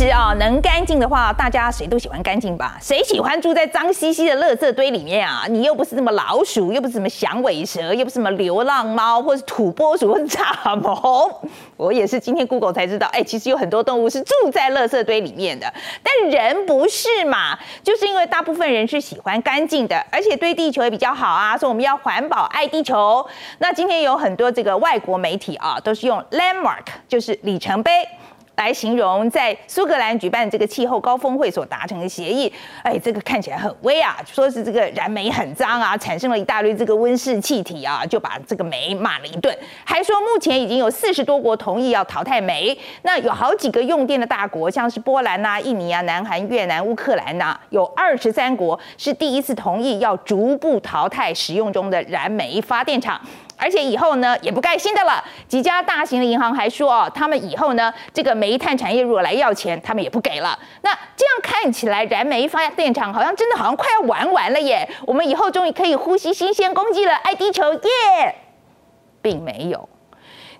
[0.00, 2.78] 实啊，能干净的话，大家谁都喜欢干净吧？
[2.80, 5.44] 谁喜欢住在脏兮兮的垃圾堆里面啊？
[5.46, 11.30] 你又不是什么老鼠，又不是什么响尾蛇，又不是什么流浪猫，或是土拨鼠，或是蚱蜢。
[11.76, 15.70] 我也是今天 Google 才知道，哎，其实有很多动物是住在垃圾堆里面的，
[16.02, 17.58] 但人不是嘛？
[17.84, 23.22] 就是因为大部分人是喜欢干净的，而且对地球也比较好啊，所以我们要环保爱地球。
[23.58, 27.90] 那今天有很多这个外国媒体啊，都是用 landmark，就是里程碑。
[28.56, 53.18] 来形容在苏格兰举办这个气候高峰会所达成的协议，哎，这个看起来很威啊，说是这个燃煤很脏啊，产生了一大堆这个温室气体啊，就把这个煤骂了一顿，还说目前已经有四十多国同意要淘汰煤，那有好几个用电的大国，像是波兰呐、印尼啊、南韩、越南、乌克兰呐，有二十三国是第一次同意要逐步淘汰使用中的燃煤发电厂。
[53.60, 55.22] 而且以后呢，也不盖新的了。
[55.46, 60.58] 几家大型的银行还说哦，他们以后呢，这个煤炭产业如果来要钱，他们也不给了。
[60.80, 64.88] 那这样看起来，燃煤发电厂好像真的好像快要玩完了耶。
[65.04, 68.34] 我们以后终于可以呼吸新鲜空气了，爱地球耶，
[69.20, 69.86] 并没有。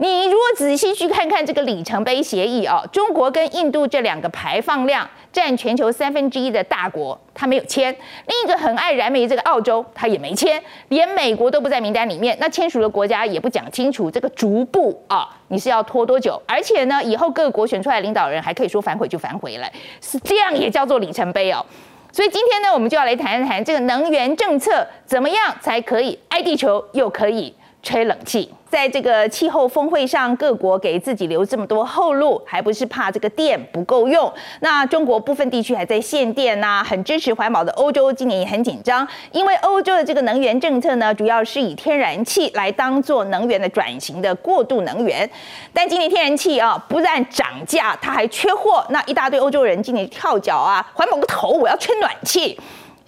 [0.00, 7.92] 你如果仔细去看看这个里程碑协议啊，中国跟印度这两个排放量占全球三分之一的大国，它没有签；
[8.26, 12.36] 另一个很爱燃煤这个澳洲，它也没签，连美国都不在名单里面。
[12.40, 16.40] 那签署的国家也不讲清楚这个逐步啊，你是要拖多久？
[16.46, 19.68] 而且呢，以后各国选出来领导人还可以说反悔就反悔了，
[20.00, 21.66] 是这样也叫做里程碑哦。
[22.12, 27.52] 所以今天呢，我们就要来谈一谈这个能源政策怎么样才可以爱地球又可以
[27.82, 28.48] 吹冷气。
[28.70, 34.30] 在这个气候峰会上，各国给自己留这么多后路，还不是怕这个电不够用？
[34.60, 45.28] 那中国部分地区还在限电呐，很支持环保的欧洲今年也很紧张，因为欧洲的这个能源政策呢，主要是以天然气来当做能源的转型的过渡能源。
[45.72, 48.84] 但今年天然气啊，不但涨价，它还缺货。
[48.90, 52.58] 那一大堆欧洲人今年跳脚啊，环保个头，我要吹暖气。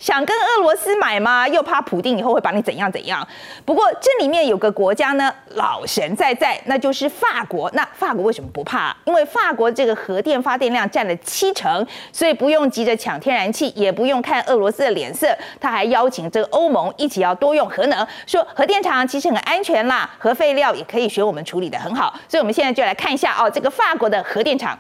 [0.01, 1.47] 想跟俄罗斯买吗？
[1.47, 3.27] 又怕普丁以后会把你怎样怎样。
[3.67, 7.71] 不过这里面有个国家呢，老神在在，那就是法国。
[7.75, 8.97] 那法国为什么不怕？
[9.05, 15.29] 因为法国这个核电发电量占了七成，所以不用急着抢天然气，也不用看俄罗斯的脸色。
[15.61, 22.19] 他还邀请这个欧盟一起要多用核能，说核电厂其实很安全啦，核废料也可以学我们处理的很好。
[22.27, 24.79] 所以我们现在就来看一下哦，这个法国的核电厂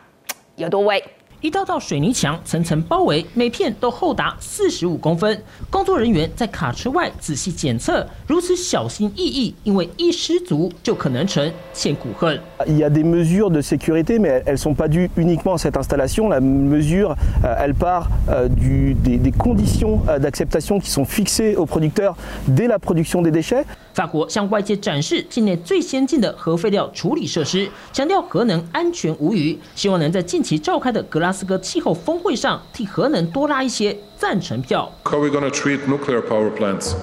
[0.56, 1.04] 有多威。
[1.42, 5.42] 一道道水泥墙层层包围，每片都厚达四十五公分。
[5.70, 12.38] 工作人员在卡车外仔细检测，如此小心翼翼，因为一失足就可能成千古恨。
[12.66, 16.28] Il y a des mesures de sécurité, mais elles sont pas dues uniquement à cette installation.
[16.28, 18.08] La mesure, elle part
[18.50, 22.16] du des des conditions d'acceptation qui sont fixées aux producteurs
[22.48, 23.64] dès la production des déchets.
[23.94, 34.91] 法国向外界展示境内最先进的核废料处理设施，强调核能安全无虞，希望能在近期召开的格拉斯哥气候峰会上替核能多拉一些赞成票。
[35.03, 36.93] How are we going to treat nuclear power plants?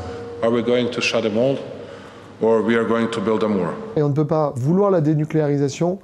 [0.42, 1.56] Are we going to shut them all,
[2.40, 3.72] or we are going to build them more?
[3.96, 5.98] Et on ne peut pas vouloir la dénucléarisation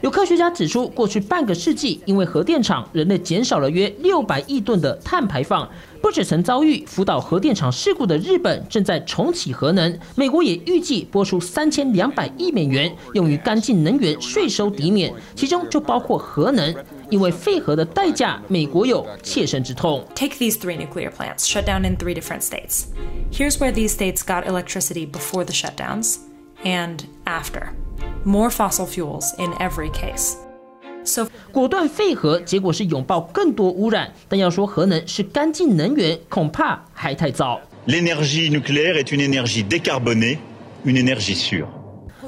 [0.00, 5.68] 有科学家指出，过去半个世纪，因为核电厂，人类减少了约六百亿吨的碳排放。
[6.00, 9.98] 不止曾遭遇福岛核电厂事故的日本，正在重启核能。
[10.14, 16.72] 美国也预计拨出三千两百亿美元，用于干净能源税收抵免，其中就包括核能。
[17.10, 20.04] 因为废核的代价，美国有切身之痛。
[20.14, 22.86] Take these three nuclear plants, shut down in three different states.
[23.32, 26.18] Here's where these states got electricity before the shutdowns
[26.64, 27.68] and after.
[28.24, 30.34] More fossil fuels in every case.
[31.04, 34.12] So 果断废核，结果是拥抱更多污染。
[34.28, 37.60] 但要说核能是干净能源，恐怕还太早。
[37.86, 40.36] L'énergie nucléaire est une énergie décarbonée,
[40.84, 41.66] une énergie sûre.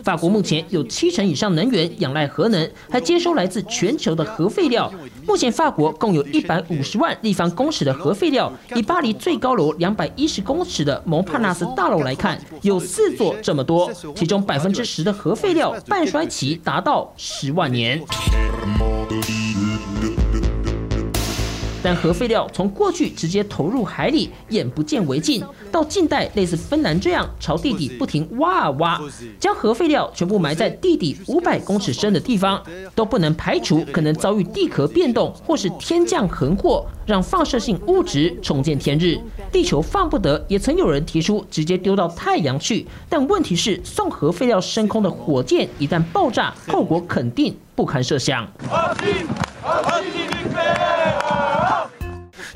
[0.03, 4.93] 法国目前有七成以上能源仰赖核能，还接收来自全球的核废料。
[5.27, 8.53] 目前法国共有一百五十万立方公尺的核废料。
[8.75, 18.01] 以巴黎最高楼两百一十公尺的蒙帕纳斯大楼来看，有四座这么多，其中百分之十的核废料半衰期达到十万年。
[21.83, 25.43] 但核废料从过去直接投入海里，眼不见为净，
[25.73, 29.01] 到近代类似芬兰这样朝地底不停挖啊挖，
[29.39, 32.63] 将核废料全部埋在地底五百公尺深的地方，
[32.95, 39.19] 都不能排除可能遭遇地壳变动或是天降横祸，让放射性物质重见天日。
[39.51, 48.47] 地球放不得，也曾有人提出直接丢到太阳去，但问题是送核废料升空的火箭一旦爆炸，后果肯定不堪设想。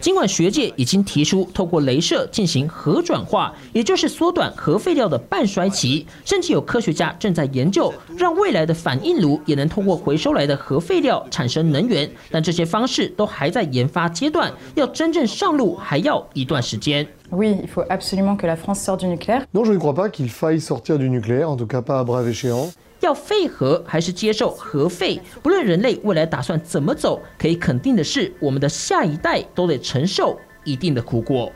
[0.05, 17.09] 尽管学界已经提出透过镭射进行核转化，也就是缩短核废料的半衰期，甚至有科学家正在研究让未来的反应炉也能通过回收来的核废料产生能源，但这些方式都还在研发阶段，要真正上路还要一段时间。
[17.31, 19.47] Oui, il faut absolument que la France sorte du nucléaire.
[19.55, 22.05] Non, je ne crois pas qu'il faille sortir du nucléaire, en tout cas pas à
[22.05, 22.75] brève échéance.
[23.05, 25.21] 要废核还是接受核废？
[25.43, 31.53] 不论人类未来打算怎么走，可以肯定的是，我们的下一代都得承受一定的苦果。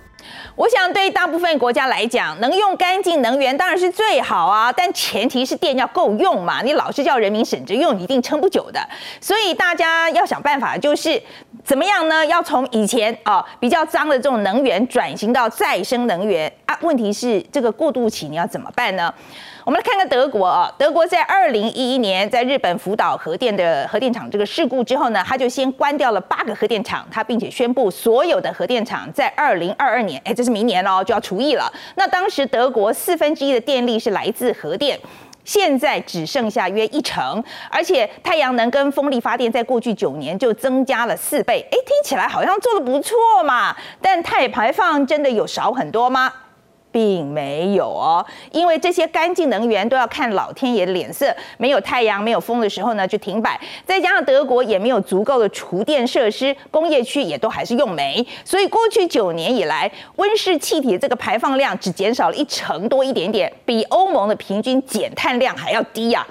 [0.56, 6.60] 我想，对大部分国家来讲，能用干净能源当然是最好啊，但前提是电要够用嘛。
[6.60, 8.80] 你老是叫人民省着用，一定撑不久的。
[9.20, 11.22] 所以大家要想办法，就是
[11.64, 12.26] 怎么样呢？
[12.26, 16.76] 要从以前啊比较脏的这种能源转型到再生能源啊。
[16.82, 19.14] 问题是这个过渡期你要怎么办呢？
[19.68, 31.70] 我们来看看德国啊，德国在二零一一年在日本福岛核电的核电厂这个事故之后呢，他就先关掉了八个核电厂，他并且宣布所有的核电厂在二零二二年，哎，这是明年哦，就要除役了。
[31.96, 34.98] 那当时德国四分之一的电力是来自核电，
[35.44, 46.32] 现在只剩下约一成，而且太阳能跟风力发电在过去九年就增加了四倍，哎，听起来好像做的不错嘛，但碳排放真的有少很多吗？
[46.90, 53.60] 并没有哦，因为这些干净能源都要看老天爷的脸色，没有太阳、没有风的时候呢，就停摆。
[53.86, 66.26] 再加上德国也没有足够的储电设施，工业区也都还是用煤，所以过去九年以来，温室气体这个排放量只减少了一成多一点点，比欧盟的平均减碳量还要低呀。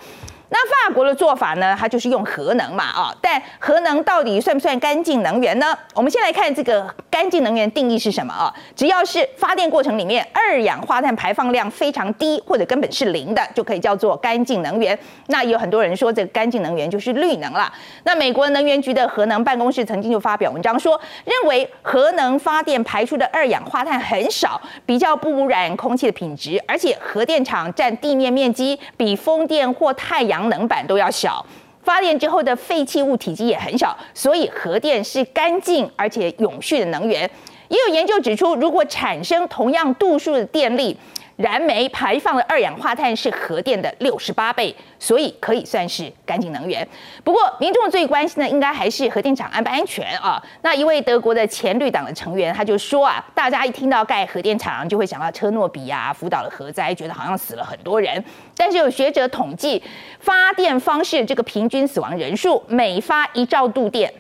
[0.50, 0.58] 那
[0.88, 1.76] 法国的做法呢？
[1.78, 5.78] 它就是用核能嘛，啊，但核能到底算不算干净能源呢？
[5.94, 8.54] 我们先来看这个干净能源定义是什么啊？
[8.74, 14.98] 只要是发电过程里面二二氧化碳排放量非常低或者根本是零的，就可以叫做干净能源。
[15.28, 17.72] 那有很多人说这个干净能源就是绿能了。
[18.04, 31.46] 那美国能源局的核能办公室曾经就发表文章说，认为核能发电排出的二氧化碳很少，比较不污染空气的品质，而且核电厂占地面面积比风电或太阳能板都要小，
[31.84, 37.30] 发电之后的废弃物体积也很小，所以核电是干净而且永续的能源。
[37.70, 40.98] 也有研究指出，如果产生同样度数的电力。
[41.38, 46.88] 燃煤排放的二氧化碳是核电的六十八倍，所以可以算是干净能源。
[47.24, 50.44] 不过，民众最关心的应该还是核电厂安不安全啊？
[50.64, 58.26] 那一位德国的前绿党的成员他就说啊，大家一听到盖核电厂就会想到车诺比啊、福岛的核灾，觉得好像死了很多人。
[58.56, 59.84] 但是有学者统计，
[60.20, 64.12] 发电方式这个平均死亡人数，每发一兆度电。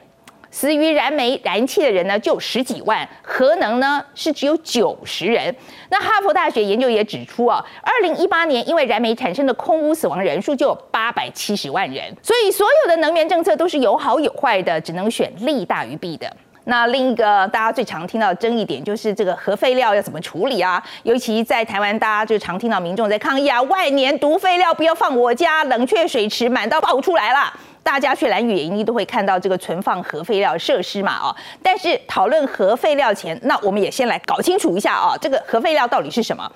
[0.57, 5.55] 死于燃煤燃气的人呢，就十几万；核能呢是只有九十人。
[5.91, 12.11] 那哈佛大学研究也指出啊，二零一八年因为燃煤产生的空污死亡人数就有八百七十万人。
[12.23, 16.27] 所以所有的能源政策都是有好有坏的，只能选利大于弊的。
[16.63, 20.83] 那另一个大家最常听到的争议点就是这个核废料要怎么处理啊？
[21.03, 27.53] 尤其在台湾，大家就常听到民众在抗议啊，万年毒废料不要放我家，冷却水池满到爆出来了。
[27.87, 36.51] 大家去蓝屿营地都会看到这个存放核废料设施嘛，哦，但是讨论核废料前，那我们也先来搞清楚一下啊，这个核废料到底是什么？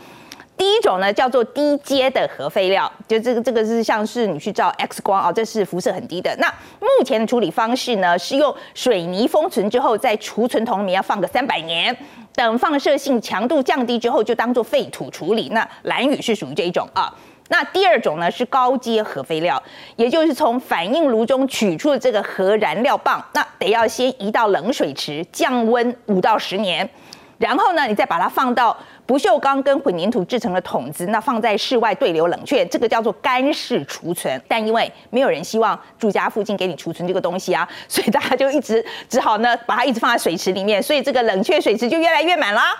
[0.57, 6.36] 第一种呢叫做低阶的核废料，就这个这个是像是你去照 X 光啊，这是辐射很低的。
[6.38, 11.95] 那目前的处理方式呢是用水泥封存之后，在储存桶里面要放个三百年，
[12.36, 15.48] 等放射性强度降低之后，就当做废土处理。
[15.54, 17.16] 那蓝屿是属于这一种啊。
[17.52, 19.62] 那第二种呢是高阶核废料，
[19.98, 26.90] 也就是从反应炉中取出的这个核燃料棒，那得要先移到冷水池降温五到十年，
[27.38, 34.42] 然后呢，你再把它放到不锈钢跟混凝土制成的桶子，那放在室外对流冷却，这个叫做干式储存。
[34.48, 42.78] 但因为没有人希望住家附近给你储存这个东西啊， 所以大家就一直只好呢把它一直放在水池里面，所以这个冷却水池就越来越满啦。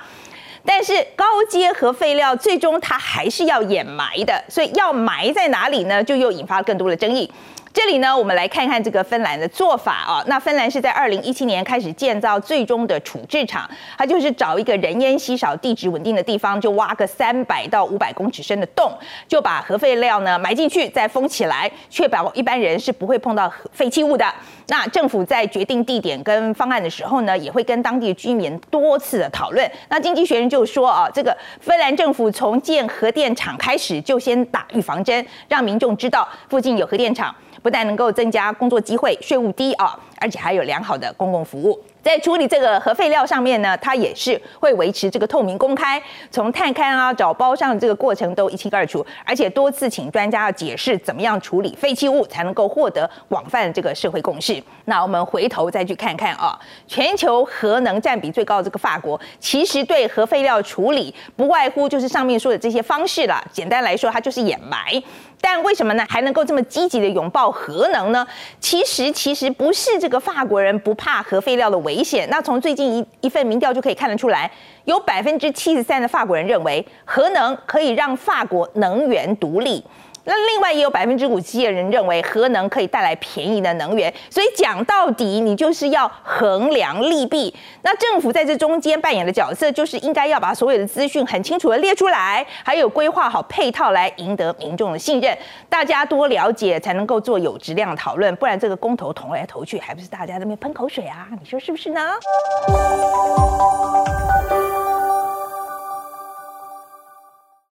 [0.66, 6.04] 但是高阶和废料最终它还是要掩埋的，所以要埋在哪里呢？
[6.04, 7.30] 就又引发更多的争议。
[7.74, 10.22] 这里呢，我们来看看这个芬兰的做法啊。
[10.28, 18.92] 那芬兰是在二零一七年开始建造最终的处置场，它就是找一个人烟稀少、地质稳定的地方，就挖个三百到五百公尺深的洞，
[19.26, 24.26] 就把核废料呢埋进去，再封起来，确保一般人是不会碰到废弃物的。
[24.68, 29.70] 那政府在决定地点跟方案的时候呢，也会跟当地居民多次的讨论。
[29.88, 37.34] 那经济学人就说啊，这个芬兰政府从建核电厂开始就先打预防针，让民众知道附近有核电厂。
[37.62, 41.80] 不但能够增加工作机会、税务低啊，而且还有良好的公共服务。
[42.04, 46.02] 在处理这个核废料上面呢，它也是会维持这个透明公开，
[46.32, 54.62] 从探勘啊、找包上这个过程都一清二楚，而且多次请专家解释怎么样处理废弃物才能够获得广泛的这个社会共识。
[54.86, 63.40] 那我们回头再去看看啊，全球核能占比最高的这个法国，其实对核废料处理不外乎就是上面说的这些方式了。
[63.52, 65.00] 简单来说，它就是掩埋。
[65.44, 66.06] 但为什么呢？
[66.08, 68.26] 还能够这么积极的拥抱核能呢？
[68.60, 72.30] 其实，其实不是这个法国人不怕核废料的危险。
[72.30, 74.50] 那从最近一一份民调就可以看得出来，
[74.86, 79.84] 有百分之七十三的法国人认为核能可以让法国能源独立。
[80.24, 87.54] 那另外也有百分之五七的人认为核能可以带来便宜的能源，所以讲到底，你就是要衡量利弊。
[87.82, 95.36] 那政府在这中间扮演的角色，就是应该要把所有的资讯很清楚的列出来，还有规划好配套来赢得民众的信任。
[95.68, 101.28] 大家多了解，才能够做有质量的讨论，不然这个公投投来投去，还不是大家在那边喷口水啊？
[101.40, 102.12] 你说是不是呢？